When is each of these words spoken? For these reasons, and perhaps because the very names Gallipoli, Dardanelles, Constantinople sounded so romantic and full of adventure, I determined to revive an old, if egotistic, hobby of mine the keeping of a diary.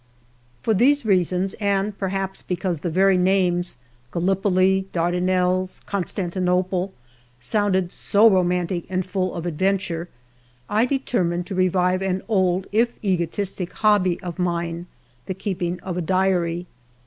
For 0.63 0.73
these 0.73 1.05
reasons, 1.05 1.53
and 1.59 1.95
perhaps 1.95 2.41
because 2.41 2.79
the 2.79 2.89
very 2.89 3.19
names 3.19 3.77
Gallipoli, 4.11 4.87
Dardanelles, 4.91 5.81
Constantinople 5.85 6.91
sounded 7.39 7.91
so 7.91 8.27
romantic 8.27 8.85
and 8.89 9.05
full 9.05 9.31
of 9.35 9.45
adventure, 9.45 10.09
I 10.67 10.87
determined 10.87 11.45
to 11.45 11.53
revive 11.53 12.01
an 12.01 12.23
old, 12.27 12.65
if 12.71 12.93
egotistic, 13.03 13.71
hobby 13.73 14.19
of 14.21 14.39
mine 14.39 14.87
the 15.27 15.35
keeping 15.35 15.79
of 15.81 15.97
a 15.97 16.01
diary. 16.01 16.65